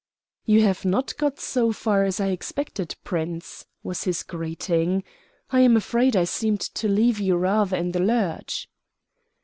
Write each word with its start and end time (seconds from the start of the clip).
"You 0.45 0.63
have 0.63 0.83
not 0.83 1.15
got 1.17 1.39
so 1.39 1.71
far 1.71 2.05
as 2.05 2.19
I 2.19 2.29
expected, 2.29 2.95
Prince," 3.03 3.67
was 3.83 4.05
his 4.05 4.23
greeting. 4.23 5.03
"I'm 5.51 5.77
afraid 5.77 6.15
I 6.15 6.23
seemed 6.23 6.61
to 6.61 6.87
leave 6.87 7.19
you 7.19 7.35
rather 7.37 7.77
in 7.77 7.91
the 7.91 7.99
lurch." 7.99 8.67